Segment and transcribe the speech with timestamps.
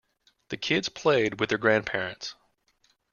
[0.49, 2.33] The kids played with their grandparents.